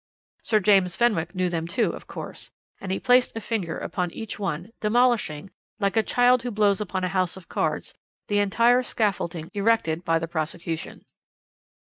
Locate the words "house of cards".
7.09-7.93